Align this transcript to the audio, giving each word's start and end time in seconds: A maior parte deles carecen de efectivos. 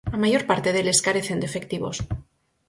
A 0.15 0.17
maior 0.23 0.43
parte 0.49 0.69
deles 0.75 1.03
carecen 1.07 1.37
de 1.39 1.47
efectivos. 1.49 1.97